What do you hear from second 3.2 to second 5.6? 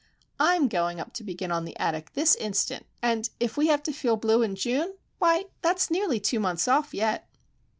if we have to feel blue in June,—why,